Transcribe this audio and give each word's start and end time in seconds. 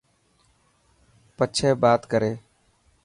پڇي 1.37 1.69
بات 1.81 2.01
ڪري. 2.11 2.31